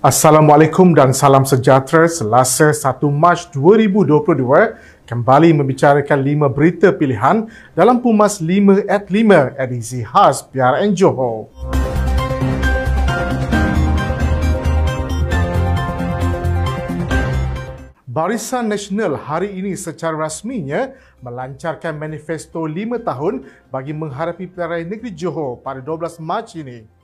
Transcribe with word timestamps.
Assalamualaikum 0.00 0.96
dan 0.96 1.12
salam 1.12 1.44
sejahtera 1.44 2.08
Selasa 2.08 2.72
1 2.72 3.04
Mac 3.12 3.52
2022 3.52 4.32
kembali 5.04 5.52
membicarakan 5.52 6.24
lima 6.24 6.48
berita 6.48 6.88
pilihan 6.88 7.44
dalam 7.76 8.00
Pumas 8.00 8.40
5 8.40 8.88
at 8.88 9.12
5 9.12 9.60
edisi 9.60 10.00
khas 10.00 10.40
PRN 10.48 10.96
Johor. 10.96 11.52
Barisan 18.08 18.72
Nasional 18.72 19.20
hari 19.20 19.52
ini 19.52 19.76
secara 19.76 20.16
rasminya 20.16 20.96
melancarkan 21.20 22.00
manifesto 22.00 22.64
5 22.64 23.04
tahun 23.04 23.44
bagi 23.68 23.92
menghadapi 23.92 24.48
pilihan 24.48 24.88
negeri 24.88 25.12
Johor 25.12 25.60
pada 25.60 25.84
12 25.84 26.24
Mac 26.24 26.56
ini. 26.56 26.99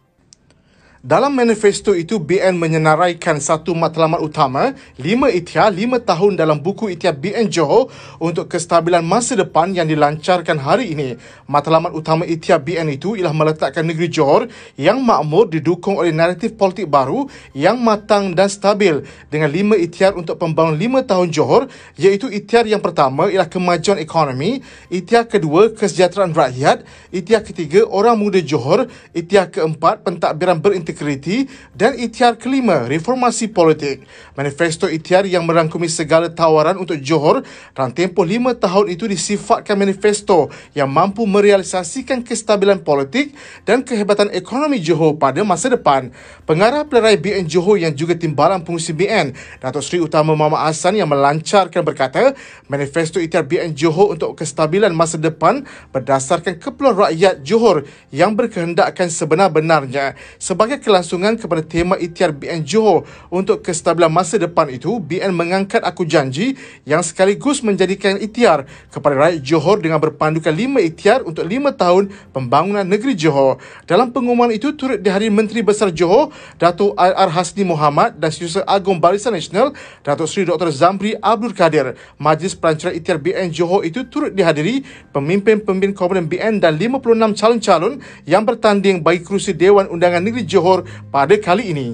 Dalam 1.07 1.38
manifesto 1.38 1.95
itu, 1.95 2.18
BN 2.18 2.59
menyenaraikan 2.59 3.39
satu 3.39 3.79
matlamat 3.79 4.18
utama, 4.18 4.75
lima 4.99 5.30
ikhtiar 5.30 5.71
lima 5.71 6.03
tahun 6.03 6.35
dalam 6.35 6.58
buku 6.58 6.90
ikhtiar 6.99 7.14
BN 7.14 7.46
Johor 7.46 7.94
untuk 8.18 8.50
kestabilan 8.50 9.07
masa 9.07 9.39
depan 9.39 9.71
yang 9.71 9.86
dilancarkan 9.86 10.58
hari 10.58 10.99
ini. 10.99 11.14
Matlamat 11.46 11.94
utama 11.94 12.27
ikhtiar 12.27 12.58
BN 12.58 12.90
itu 12.90 13.14
ialah 13.14 13.30
meletakkan 13.30 13.86
negeri 13.86 14.11
Johor 14.11 14.50
yang 14.75 14.99
makmur 14.99 15.46
didukung 15.46 15.94
oleh 15.94 16.11
naratif 16.11 16.58
politik 16.58 16.90
baru 16.90 17.30
yang 17.54 17.79
matang 17.79 18.35
dan 18.35 18.50
stabil 18.50 19.07
dengan 19.30 19.54
lima 19.54 19.79
ikhtiar 19.79 20.18
untuk 20.18 20.43
pembangunan 20.43 20.75
lima 20.75 21.07
tahun 21.07 21.30
Johor 21.30 21.71
iaitu 21.94 22.27
ikhtiar 22.35 22.66
yang 22.66 22.82
pertama 22.82 23.30
ialah 23.30 23.46
kemajuan 23.46 24.02
ekonomi, 24.02 24.58
ikhtiar 24.91 25.30
kedua 25.30 25.71
kesejahteraan 25.71 26.35
rakyat, 26.35 26.82
ikhtiar 27.14 27.46
ketiga 27.46 27.86
orang 27.86 28.18
muda 28.18 28.43
Johor, 28.43 28.91
ikhtiar 29.14 29.54
keempat 29.54 30.02
pentadbiran 30.02 30.58
berintegrasi 30.58 30.96
Security 30.96 31.45
dan 31.77 31.93
ikhtiar 31.93 32.41
kelima 32.41 32.89
reformasi 32.89 33.53
politik. 33.53 34.09
Manifesto 34.33 34.89
ikhtiar 34.89 35.28
yang 35.28 35.45
merangkumi 35.45 35.92
segala 35.92 36.33
tawaran 36.33 36.80
untuk 36.80 36.97
Johor 37.05 37.44
dalam 37.77 37.92
tempoh 37.92 38.25
lima 38.25 38.56
tahun 38.56 38.88
itu 38.88 39.05
disifatkan 39.05 39.77
manifesto 39.77 40.48
yang 40.72 40.88
mampu 40.88 41.28
merealisasikan 41.28 42.25
kestabilan 42.25 42.80
politik 42.80 43.36
dan 43.69 43.84
kehebatan 43.84 44.33
ekonomi 44.33 44.80
Johor 44.80 45.20
pada 45.20 45.44
masa 45.44 45.69
depan. 45.69 46.08
Pengarah 46.48 46.88
pelerai 46.88 47.20
BN 47.20 47.44
Johor 47.44 47.77
yang 47.77 47.92
juga 47.92 48.16
timbalan 48.16 48.64
pengurusi 48.64 48.97
BN, 48.97 49.36
Datuk 49.60 49.84
Seri 49.84 50.00
Utama 50.00 50.33
Muhammad 50.33 50.64
Hassan 50.64 50.97
yang 50.97 51.12
melancarkan 51.12 51.84
berkata, 51.84 52.33
manifesto 52.72 53.20
ikhtiar 53.20 53.44
BN 53.44 53.77
Johor 53.77 54.16
untuk 54.16 54.33
kestabilan 54.41 54.97
masa 54.97 55.20
depan 55.20 55.69
berdasarkan 55.92 56.56
keperluan 56.56 57.12
rakyat 57.12 57.44
Johor 57.44 57.84
yang 58.08 58.33
berkehendakkan 58.33 59.12
sebenar-benarnya. 59.12 60.16
Sebagai 60.41 60.75
kelangsungan 60.82 61.41
kepada 61.41 61.62
tema 61.64 61.94
ikhtiar 61.96 62.34
BN 62.34 62.66
Johor 62.66 63.08
untuk 63.32 63.64
kestabilan 63.64 64.12
masa 64.12 64.36
depan 64.36 64.69
itu, 64.69 65.00
BN 65.00 65.32
mengangkat 65.32 65.84
aku 65.84 66.05
janji 66.05 66.58
yang 66.84 67.00
sekaligus 67.00 67.60
menjadikan 67.64 68.16
ikhtiar 68.20 68.69
kepada 68.91 69.14
rakyat 69.16 69.41
Johor 69.41 69.80
dengan 69.80 70.02
berpandukan 70.02 70.52
lima 70.52 70.82
ikhtiar 70.82 71.22
untuk 71.24 71.47
lima 71.47 71.72
tahun 71.72 72.12
pembangunan 72.34 72.84
negeri 72.84 73.16
Johor. 73.16 73.56
Dalam 73.86 74.10
pengumuman 74.10 74.50
itu 74.50 74.74
turut 74.74 74.98
dihadiri 74.98 75.30
Menteri 75.30 75.62
Besar 75.62 75.94
Johor, 75.94 76.34
Datuk 76.58 76.92
R. 76.98 77.30
Hasni 77.30 77.62
Muhammad 77.62 78.19
dan 78.19 78.34
Setiausaha 78.34 78.66
Agung 78.66 78.98
Barisan 78.98 79.32
Nasional, 79.32 79.72
Datuk 80.02 80.27
Seri 80.27 80.50
Dr. 80.50 80.74
Zamri 80.74 81.14
Abdul 81.16 81.54
Kadir. 81.54 81.94
Majlis 82.19 82.58
Pelancaran 82.58 82.98
Ikhtiar 82.98 83.22
BN 83.22 83.54
Johor 83.54 83.86
itu 83.86 84.02
turut 84.10 84.34
dihadiri 84.34 84.82
pemimpin-pemimpin 85.14 85.94
Komponen 85.94 86.27
BN 86.27 86.58
dan 86.58 86.74
56 86.74 87.38
calon-calon 87.38 88.02
yang 88.27 88.42
bertanding 88.42 89.06
bagi 89.06 89.22
kerusi 89.22 89.54
Dewan 89.54 89.86
Undangan 89.86 90.19
Negeri 90.19 90.42
Johor 90.42 90.66
Johor 90.67 90.83
pada 91.14 91.39
kali 91.39 91.70
ini. 91.70 91.89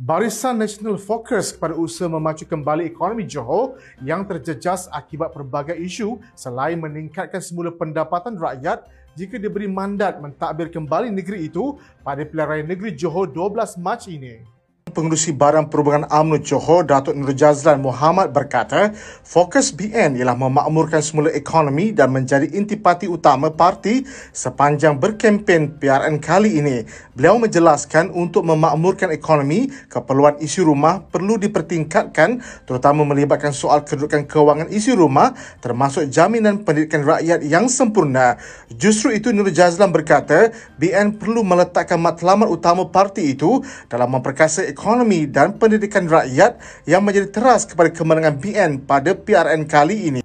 Barisan 0.00 0.56
Nasional 0.56 0.96
fokus 0.96 1.52
kepada 1.52 1.76
usaha 1.76 2.08
memacu 2.08 2.48
kembali 2.48 2.88
ekonomi 2.88 3.28
Johor 3.28 3.76
yang 4.00 4.24
terjejas 4.24 4.88
akibat 4.88 5.36
pelbagai 5.36 5.76
isu 5.76 6.24
selain 6.32 6.80
meningkatkan 6.80 7.44
semula 7.44 7.68
pendapatan 7.68 8.40
rakyat 8.40 8.88
jika 9.12 9.36
diberi 9.36 9.68
mandat 9.68 10.24
mentadbir 10.24 10.72
kembali 10.72 11.12
negeri 11.12 11.52
itu 11.52 11.76
pada 12.00 12.24
pilihan 12.24 12.48
raya 12.48 12.64
negeri 12.64 12.96
Johor 12.96 13.28
12 13.28 13.76
Mac 13.84 14.08
ini. 14.08 14.53
Pengurusi 14.94 15.34
Badan 15.34 15.66
Perhubungan 15.66 16.06
UMNO 16.06 16.38
Johor, 16.46 16.86
Datuk 16.86 17.18
Nur 17.18 17.34
Jazlan 17.34 17.82
Muhammad 17.82 18.30
berkata, 18.30 18.94
fokus 19.26 19.74
BN 19.74 20.14
ialah 20.14 20.38
memakmurkan 20.38 21.02
semula 21.02 21.34
ekonomi 21.34 21.90
dan 21.90 22.14
menjadi 22.14 22.46
intipati 22.54 23.10
utama 23.10 23.50
parti 23.50 24.06
sepanjang 24.30 25.02
berkempen 25.02 25.82
PRN 25.82 26.22
kali 26.22 26.62
ini. 26.62 26.86
Beliau 27.18 27.42
menjelaskan 27.42 28.14
untuk 28.14 28.46
memakmurkan 28.46 29.10
ekonomi, 29.10 29.66
keperluan 29.90 30.38
isi 30.38 30.62
rumah 30.62 31.02
perlu 31.02 31.42
dipertingkatkan 31.42 32.38
terutama 32.62 33.02
melibatkan 33.02 33.50
soal 33.50 33.82
kedudukan 33.82 34.30
kewangan 34.30 34.70
isi 34.70 34.94
rumah 34.94 35.34
termasuk 35.58 36.06
jaminan 36.06 36.62
pendidikan 36.62 37.02
rakyat 37.02 37.42
yang 37.42 37.66
sempurna. 37.66 38.38
Justru 38.70 39.10
itu 39.10 39.34
Nur 39.34 39.50
Jazlan 39.50 39.90
berkata, 39.90 40.54
BN 40.78 41.18
perlu 41.18 41.42
meletakkan 41.42 41.98
matlamat 41.98 42.46
utama 42.46 42.86
parti 42.86 43.34
itu 43.34 43.58
dalam 43.90 44.14
memperkasa 44.14 44.62
ekonomi 44.62 44.83
ekonomi 44.84 45.24
dan 45.24 45.56
pendidikan 45.56 46.04
rakyat 46.04 46.60
yang 46.84 47.00
menjadi 47.00 47.32
teras 47.32 47.64
kepada 47.64 47.88
kemenangan 47.88 48.36
BN 48.36 48.84
pada 48.84 49.16
PRN 49.16 49.64
kali 49.64 50.12
ini. 50.12 50.20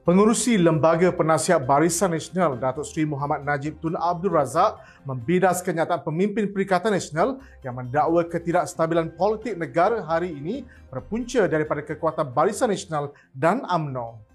Pengurusi 0.00 0.56
Lembaga 0.56 1.12
Penasihat 1.12 1.60
Barisan 1.60 2.16
Nasional 2.16 2.56
Datuk 2.56 2.88
Seri 2.88 3.04
Muhammad 3.04 3.44
Najib 3.44 3.76
Tun 3.84 4.00
Abdul 4.00 4.32
Razak 4.32 4.80
membidas 5.04 5.60
kenyataan 5.60 6.00
pemimpin 6.00 6.48
Perikatan 6.48 6.96
Nasional 6.96 7.36
yang 7.60 7.76
mendakwa 7.76 8.24
ketidakstabilan 8.24 9.12
politik 9.12 9.60
negara 9.60 10.00
hari 10.00 10.32
ini 10.32 10.64
berpunca 10.88 11.44
daripada 11.44 11.84
kekuatan 11.84 12.32
Barisan 12.32 12.72
Nasional 12.72 13.12
dan 13.36 13.60
AMNO. 13.68 14.29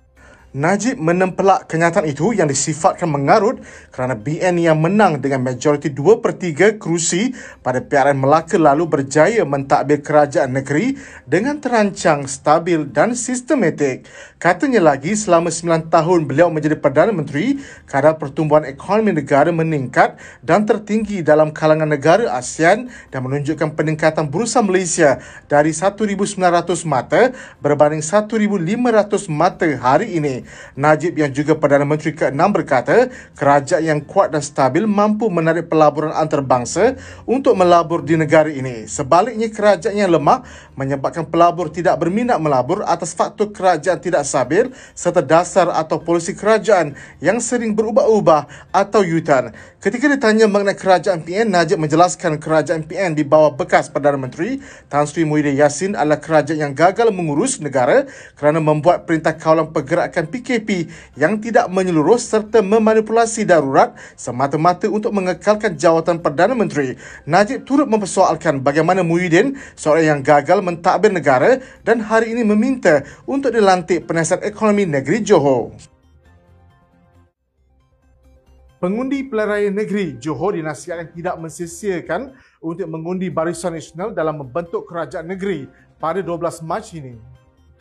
Najib 0.55 0.95
menempelak 1.03 1.67
kenyataan 1.67 2.07
itu 2.07 2.31
yang 2.31 2.47
disifatkan 2.47 3.11
mengarut 3.11 3.59
kerana 3.91 4.16
BN 4.16 4.55
yang 4.55 4.79
menang 4.79 5.19
dengan 5.19 5.43
majoriti 5.43 5.91
2 5.91 6.23
per 6.23 6.31
3 6.39 6.79
kerusi 6.79 7.35
pada 7.59 7.83
PRN 7.83 8.16
Melaka 8.16 8.55
lalu 8.55 8.88
berjaya 8.88 9.44
mentadbir 9.44 9.99
kerajaan 9.99 10.55
negeri 10.55 10.95
dengan 11.27 11.59
terancang, 11.59 12.23
stabil 12.23 12.88
dan 12.88 13.19
sistematik. 13.19 14.07
Katanya 14.39 14.79
lagi, 14.79 15.11
selama 15.19 15.51
9 15.51 15.91
tahun 15.91 16.23
beliau 16.23 16.47
menjadi 16.47 16.79
Perdana 16.79 17.11
Menteri, 17.11 17.59
kadar 17.83 18.15
pertumbuhan 18.15 18.63
ekonomi 18.63 19.11
negara 19.11 19.51
meningkat 19.51 20.15
dan 20.39 20.63
tertinggi 20.63 21.19
dalam 21.19 21.51
kalangan 21.51 21.91
negara 21.91 22.31
ASEAN 22.31 22.88
dan 23.11 23.19
menunjukkan 23.27 23.75
peningkatan 23.75 24.31
berusaha 24.31 24.63
Malaysia 24.63 25.19
dari 25.51 25.75
1,900 25.75 26.15
mata 26.88 27.35
berbanding 27.59 27.99
1,500 27.99 28.47
mata 29.27 29.67
hari 29.83 30.15
ini. 30.15 30.44
Najib 30.78 31.17
yang 31.17 31.31
juga 31.33 31.57
Perdana 31.57 31.83
Menteri 31.83 32.16
ke-6 32.16 32.41
berkata, 32.53 33.09
kerajaan 33.35 33.83
yang 33.83 34.00
kuat 34.06 34.31
dan 34.31 34.41
stabil 34.41 34.85
mampu 34.85 35.28
menarik 35.28 35.67
pelaburan 35.67 36.13
antarabangsa 36.13 36.95
untuk 37.28 37.57
melabur 37.57 38.01
di 38.06 38.16
negara 38.16 38.47
ini. 38.47 38.85
Sebaliknya, 38.85 39.51
kerajaan 39.51 39.95
yang 39.95 40.11
lemah 40.13 40.45
menyebabkan 40.78 41.28
pelabur 41.28 41.72
tidak 41.72 42.00
berminat 42.00 42.38
melabur 42.38 42.83
atas 42.85 43.16
faktor 43.16 43.50
kerajaan 43.51 43.97
tidak 44.00 44.28
stabil 44.28 44.69
serta 44.94 45.23
dasar 45.23 45.72
atau 45.72 45.97
polisi 46.00 46.35
kerajaan 46.35 46.94
yang 47.23 47.39
sering 47.39 47.73
berubah-ubah 47.73 48.72
atau 48.72 49.01
yutan. 49.01 49.56
Ketika 49.79 50.09
ditanya 50.09 50.50
mengenai 50.50 50.73
kerajaan 50.73 51.22
PN, 51.22 51.45
Najib 51.53 51.77
menjelaskan 51.77 52.41
kerajaan 52.41 52.89
PN 52.89 53.13
di 53.13 53.22
bawah 53.22 53.53
bekas 53.53 53.85
Perdana 53.85 54.17
Menteri 54.17 54.57
Tan 54.89 55.06
Sri 55.06 55.22
Muhyiddin 55.23 55.56
Yassin 55.62 55.94
adalah 55.94 56.17
kerajaan 56.17 56.57
yang 56.57 56.73
gagal 56.73 57.13
mengurus 57.13 57.62
negara 57.62 58.09
kerana 58.33 58.57
membuat 58.57 59.06
perintah 59.06 59.38
kawalan 59.38 59.69
pergerakan 59.69 60.25
PKP 60.35 60.91
yang 61.16 61.40
tidak 61.40 61.72
menyeluruh 61.72 62.19
serta 62.19 62.59
memanipulasi 62.59 63.47
darurat 63.47 63.96
semata-mata 64.19 64.91
untuk 64.91 65.16
mengekalkan 65.16 65.79
jawatan 65.79 66.19
Perdana 66.19 66.51
Menteri. 66.51 67.00
Najib 67.24 67.63
turut 67.63 67.88
mempersoalkan 67.88 68.59
bagaimana 68.59 69.00
Muhyiddin, 69.00 69.56
seorang 69.80 70.04
yang 70.04 70.19
gagal 70.19 70.59
mentadbir 70.59 71.15
negara 71.15 71.63
dan 71.88 72.04
hari 72.04 72.36
ini 72.36 72.44
meminta 72.44 73.07
untuk 73.24 73.56
dilantik 73.56 74.04
penasihat 74.04 74.44
ekonomi 74.44 74.83
negeri 74.83 75.24
Johor. 75.24 75.71
Pengundi 78.75 79.24
pilihan 79.24 79.48
raya 79.48 79.69
negeri 79.71 80.19
Johor 80.19 80.59
dinasihatkan 80.59 81.15
tidak 81.15 81.39
mensisiakan 81.39 82.36
untuk 82.59 82.86
mengundi 82.92 83.31
Barisan 83.31 83.71
Nasional 83.71 84.12
dalam 84.12 84.44
membentuk 84.44 84.83
kerajaan 84.83 85.25
negeri 85.31 85.71
pada 85.95 86.19
12 86.19 86.59
Mac 86.68 86.86
ini. 86.92 87.34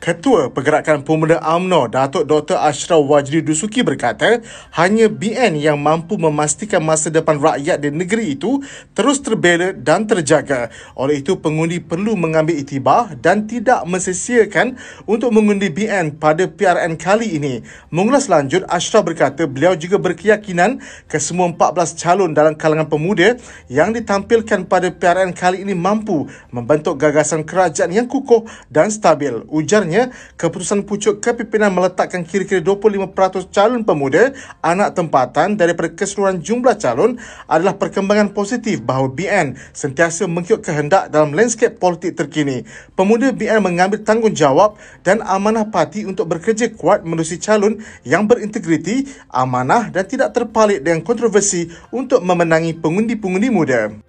Ketua 0.05 0.53
Pergerakan 0.53 1.01
Pemuda 1.01 1.41
AMNO, 1.41 1.89
Datuk 1.89 2.29
Dr. 2.29 2.61
Ashraf 2.61 3.01
Wajri 3.09 3.41
Dusuki 3.41 3.81
berkata, 3.81 4.37
hanya 4.77 5.09
BN 5.09 5.57
yang 5.57 5.81
mampu 5.81 6.13
memastikan 6.21 6.85
masa 6.85 7.09
depan 7.09 7.41
rakyat 7.41 7.81
di 7.81 7.89
negeri 7.89 8.37
itu 8.37 8.61
terus 8.93 9.17
terbela 9.25 9.73
dan 9.73 10.05
terjaga. 10.05 10.69
Oleh 10.93 11.25
itu, 11.25 11.41
pengundi 11.41 11.81
perlu 11.81 12.13
mengambil 12.13 12.53
itibar 12.53 13.17
dan 13.17 13.49
tidak 13.49 13.81
mesesiakan 13.89 14.77
untuk 15.09 15.33
mengundi 15.33 15.73
BN 15.73 16.21
pada 16.21 16.45
PRN 16.45 17.01
kali 17.01 17.41
ini. 17.41 17.65
Mengulas 17.89 18.29
lanjut, 18.29 18.61
Ashraf 18.69 19.09
berkata 19.09 19.49
beliau 19.49 19.73
juga 19.73 19.97
berkeyakinan 19.97 20.85
kesemua 21.09 21.49
14 21.49 21.97
calon 21.97 22.29
dalam 22.37 22.53
kalangan 22.53 22.85
pemuda 22.85 23.41
yang 23.73 23.89
ditampilkan 23.89 24.69
pada 24.69 24.93
PRN 24.93 25.33
kali 25.33 25.65
ini 25.65 25.73
mampu 25.73 26.29
membentuk 26.53 26.93
gagasan 27.01 27.41
kerajaan 27.41 27.89
yang 27.89 28.05
kukuh 28.05 28.45
dan 28.69 28.93
stabil. 28.93 29.41
Ujarnya, 29.49 29.94
Sebenarnya, 29.95 30.11
keputusan 30.35 30.83
pucuk 30.83 31.23
kepimpinan 31.23 31.71
meletakkan 31.71 32.27
kira-kira 32.27 32.59
25% 32.59 33.47
calon 33.47 33.87
pemuda 33.87 34.35
anak 34.59 34.91
tempatan 34.91 35.55
daripada 35.55 35.87
keseluruhan 35.95 36.43
jumlah 36.43 36.75
calon 36.75 37.15
adalah 37.47 37.79
perkembangan 37.79 38.35
positif 38.35 38.83
bahawa 38.83 39.07
BN 39.07 39.55
sentiasa 39.71 40.27
mengikut 40.27 40.59
kehendak 40.67 41.07
dalam 41.15 41.31
landscape 41.31 41.79
politik 41.79 42.19
terkini. 42.19 42.67
Pemuda 42.91 43.31
BN 43.31 43.63
mengambil 43.63 44.03
tanggungjawab 44.03 44.75
dan 45.07 45.23
amanah 45.23 45.71
parti 45.71 46.03
untuk 46.03 46.27
bekerja 46.27 46.75
kuat 46.75 47.07
menerusi 47.07 47.39
calon 47.39 47.79
yang 48.03 48.27
berintegriti, 48.27 49.07
amanah 49.31 49.95
dan 49.95 50.03
tidak 50.11 50.35
terpalit 50.35 50.83
dengan 50.83 51.07
kontroversi 51.07 51.71
untuk 51.95 52.19
memenangi 52.19 52.75
pengundi-pengundi 52.75 53.47
muda. 53.47 54.04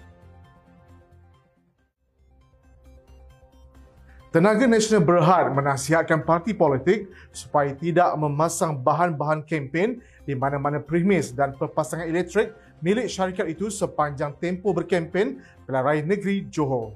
Tenaga 4.36 4.68
Nasional 4.68 5.00
berhad 5.00 5.48
menasihatkan 5.56 6.20
parti 6.20 6.52
politik 6.52 7.08
supaya 7.32 7.72
tidak 7.72 8.12
memasang 8.20 8.76
bahan-bahan 8.76 9.40
kempen 9.40 10.04
di 10.28 10.36
mana-mana 10.36 10.76
premis 10.76 11.32
dan 11.32 11.56
perpasangan 11.56 12.04
elektrik 12.04 12.52
milik 12.84 13.08
syarikat 13.08 13.48
itu 13.48 13.72
sepanjang 13.72 14.36
tempoh 14.36 14.76
berkempen 14.76 15.40
pilihan 15.64 15.80
raya 15.80 16.04
negeri 16.04 16.52
Johor. 16.52 16.92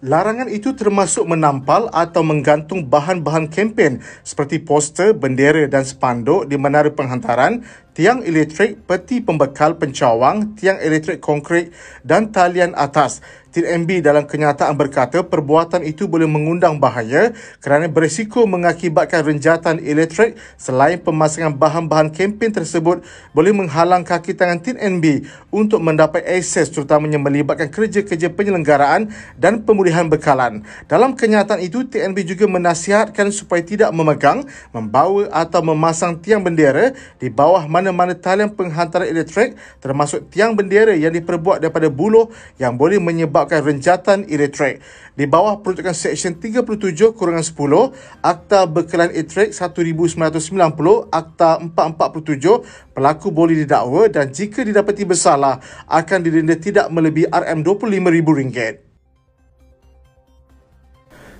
Larangan 0.00 0.48
itu 0.48 0.72
termasuk 0.72 1.26
menampal 1.26 1.90
atau 1.92 2.24
menggantung 2.24 2.86
bahan-bahan 2.86 3.52
kempen 3.52 4.00
seperti 4.24 4.56
poster, 4.62 5.10
bendera 5.12 5.68
dan 5.68 5.84
spanduk 5.84 6.48
di 6.48 6.56
menara 6.56 6.88
penghantaran, 6.88 7.66
tiang 7.92 8.24
elektrik, 8.24 8.80
peti 8.88 9.20
pembekal 9.20 9.76
pencawang, 9.76 10.56
tiang 10.56 10.80
elektrik 10.80 11.20
konkret 11.20 11.74
dan 12.00 12.32
talian 12.32 12.72
atas 12.78 13.20
TNB 13.50 13.98
dalam 13.98 14.30
kenyataan 14.30 14.78
berkata 14.78 15.26
perbuatan 15.26 15.82
itu 15.82 16.06
boleh 16.06 16.30
mengundang 16.30 16.78
bahaya 16.78 17.34
kerana 17.58 17.90
berisiko 17.90 18.46
mengakibatkan 18.46 19.26
renjatan 19.26 19.82
elektrik 19.82 20.38
selain 20.54 21.02
pemasangan 21.02 21.52
bahan-bahan 21.58 22.14
kempen 22.14 22.54
tersebut 22.54 23.02
boleh 23.34 23.50
menghalang 23.50 24.06
kaki 24.06 24.38
tangan 24.38 24.62
TNB 24.62 25.26
untuk 25.50 25.82
mendapat 25.82 26.22
akses 26.22 26.70
terutamanya 26.70 27.18
melibatkan 27.18 27.66
kerja-kerja 27.68 28.30
penyelenggaraan 28.30 29.10
dan 29.34 29.66
pemulihan 29.66 30.06
bekalan. 30.06 30.62
Dalam 30.86 31.18
kenyataan 31.18 31.58
itu, 31.58 31.82
TNB 31.82 32.22
juga 32.22 32.46
menasihatkan 32.46 33.34
supaya 33.34 33.66
tidak 33.66 33.90
memegang, 33.90 34.46
membawa 34.70 35.26
atau 35.34 35.60
memasang 35.66 36.22
tiang 36.22 36.46
bendera 36.46 36.94
di 37.18 37.26
bawah 37.26 37.66
mana-mana 37.66 38.14
talian 38.14 38.54
penghantaran 38.54 39.10
elektrik 39.10 39.58
termasuk 39.82 40.30
tiang 40.30 40.54
bendera 40.54 40.94
yang 40.94 41.10
diperbuat 41.10 41.58
daripada 41.58 41.90
buluh 41.90 42.30
yang 42.56 42.78
boleh 42.78 43.02
menyebabkan 43.02 43.39
menyebabkan 43.40 43.64
renjatan 43.64 44.18
elektrik. 44.28 44.84
Di 45.16 45.24
bawah 45.24 45.60
peruntukan 45.64 45.96
Seksyen 45.96 46.36
37 46.36 47.16
kurangan 47.16 47.44
10 47.44 47.92
Akta 48.20 48.68
Bekalan 48.68 49.12
Elektrik 49.12 49.56
1990 49.56 51.08
Akta 51.08 51.60
447 51.60 52.92
pelaku 52.92 53.28
boleh 53.32 53.64
didakwa 53.64 54.08
dan 54.12 54.28
jika 54.28 54.60
didapati 54.60 55.08
bersalah 55.08 55.60
akan 55.88 56.18
didenda 56.20 56.56
tidak 56.56 56.92
melebihi 56.92 57.32
RM25,000. 57.32 58.89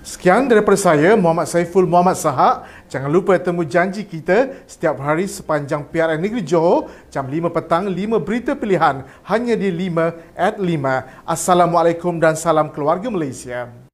Sekian 0.00 0.48
daripada 0.48 0.80
saya, 0.80 1.12
Muhammad 1.12 1.44
Saiful 1.44 1.84
Muhammad 1.84 2.16
Sahak. 2.16 2.64
Jangan 2.88 3.12
lupa 3.12 3.36
temu 3.36 3.68
janji 3.68 4.00
kita 4.00 4.64
setiap 4.64 4.96
hari 4.96 5.28
sepanjang 5.28 5.84
PRN 5.84 6.16
Negeri 6.16 6.40
Johor, 6.40 6.88
jam 7.12 7.28
5 7.28 7.52
petang, 7.52 7.84
5 7.84 8.16
berita 8.16 8.56
pilihan 8.56 9.04
hanya 9.28 9.54
di 9.60 9.68
5 9.68 10.16
at 10.32 10.56
5. 10.56 11.28
Assalamualaikum 11.28 12.16
dan 12.16 12.32
salam 12.32 12.72
keluarga 12.72 13.12
Malaysia. 13.12 13.89